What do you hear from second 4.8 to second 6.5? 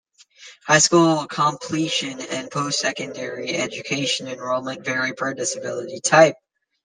vary per disability type.